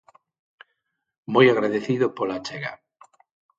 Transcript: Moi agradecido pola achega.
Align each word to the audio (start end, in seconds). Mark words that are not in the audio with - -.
Moi 1.33 1.45
agradecido 1.49 2.05
pola 2.17 2.35
achega. 2.39 2.71